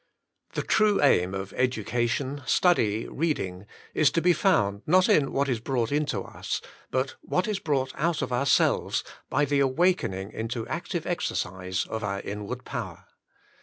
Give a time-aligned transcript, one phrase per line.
[0.55, 5.59] The true aim of education, study, reading, is to be found, not in what is
[5.59, 10.65] brought into us, but in what is brought out of ourselves, by the awakening into
[10.67, 13.05] active exercise of our inward power.